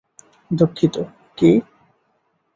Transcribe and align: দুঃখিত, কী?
দুঃখিত, 0.51 0.95
কী? 1.37 1.51